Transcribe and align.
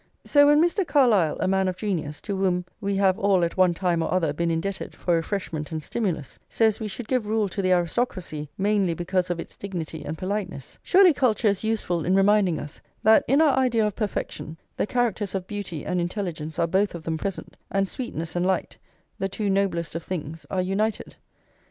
So 0.25 0.47
when 0.47 0.59
Mr. 0.59 0.83
Carlyle, 0.83 1.37
a 1.39 1.47
man 1.47 1.67
of 1.67 1.77
genius 1.77 2.21
to 2.21 2.35
whom 2.35 2.65
we 2.79 2.95
have 2.95 3.19
all 3.19 3.43
at 3.43 3.55
one 3.55 3.75
time 3.75 4.01
or 4.01 4.11
other 4.11 4.33
been 4.33 4.49
indebted 4.49 4.95
for 4.95 5.13
refreshment 5.13 5.71
and 5.71 5.83
stimulus, 5.83 6.39
says 6.49 6.79
we 6.79 6.87
should 6.87 7.07
give 7.07 7.27
rule 7.27 7.47
to 7.49 7.61
the 7.61 7.71
aristocracy, 7.71 8.49
mainly 8.57 8.95
because 8.95 9.29
of 9.29 9.39
its 9.39 9.55
dignity 9.55 10.03
and 10.03 10.17
politeness, 10.17 10.79
surely 10.81 11.13
culture 11.13 11.49
is 11.49 11.63
useful 11.63 12.03
in 12.03 12.15
reminding 12.15 12.59
us, 12.59 12.81
that 13.03 13.23
in 13.27 13.41
our 13.43 13.55
idea 13.55 13.85
of 13.85 13.95
perfection 13.95 14.57
the 14.75 14.87
characters 14.87 15.35
of 15.35 15.45
beauty 15.45 15.85
and 15.85 16.01
intelligence 16.01 16.57
are 16.57 16.65
both 16.65 16.95
of 16.95 17.03
them 17.03 17.19
present, 17.19 17.55
and 17.69 17.87
sweetness 17.87 18.35
and 18.35 18.43
light, 18.43 18.79
the 19.19 19.29
two 19.29 19.51
noblest 19.51 19.93
of 19.93 20.01
things, 20.01 20.47
are 20.49 20.63
united. 20.63 21.17